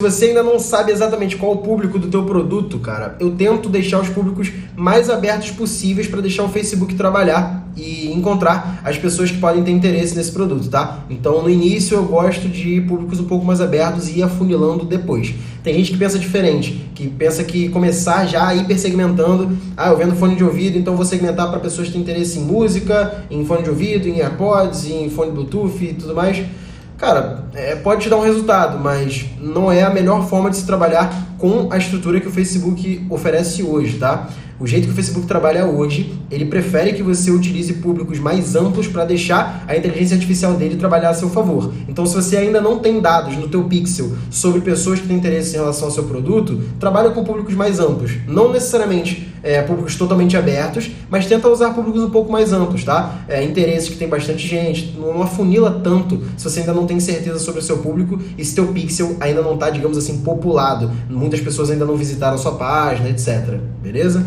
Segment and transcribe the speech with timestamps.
[0.00, 3.68] Se você ainda não sabe exatamente qual o público do teu produto, cara, eu tento
[3.68, 9.32] deixar os públicos mais abertos possíveis para deixar o Facebook trabalhar e encontrar as pessoas
[9.32, 11.00] que podem ter interesse nesse produto, tá?
[11.10, 15.34] Então, no início eu gosto de públicos um pouco mais abertos e ir afunilando depois.
[15.64, 20.14] Tem gente que pensa diferente, que pensa que começar já hiper segmentando, ah, eu vendo
[20.14, 23.64] fone de ouvido, então vou segmentar para pessoas que têm interesse em música, em fone
[23.64, 26.40] de ouvido, em AirPods, em fone Bluetooth e tudo mais.
[26.98, 30.66] Cara, é, pode te dar um resultado, mas não é a melhor forma de se
[30.66, 34.28] trabalhar com a estrutura que o Facebook oferece hoje, tá?
[34.60, 38.88] O jeito que o Facebook trabalha hoje, ele prefere que você utilize públicos mais amplos
[38.88, 41.72] para deixar a inteligência artificial dele trabalhar a seu favor.
[41.88, 45.54] Então, se você ainda não tem dados no teu pixel sobre pessoas que têm interesse
[45.54, 48.16] em relação ao seu produto, trabalha com públicos mais amplos.
[48.26, 53.18] Não necessariamente é, públicos totalmente abertos, mas tenta usar públicos um pouco mais amplos, tá?
[53.28, 57.38] É, interesses que tem bastante gente, não afunila tanto se você ainda não tem certeza
[57.38, 60.90] sobre o seu público e se teu pixel ainda não está, digamos assim, populado.
[61.08, 63.60] Muitas pessoas ainda não visitaram sua página, etc.
[63.80, 64.26] Beleza?